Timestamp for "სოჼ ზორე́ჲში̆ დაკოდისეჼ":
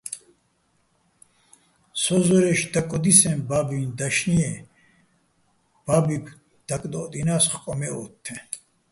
2.01-3.31